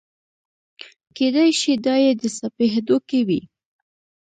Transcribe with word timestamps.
کېدای 1.17 1.49
شي 1.59 1.73
دا 1.85 1.95
یې 2.03 2.11
د 2.21 2.23
سپي 2.37 2.67
هډوکي 2.73 3.21
وي. 3.27 3.41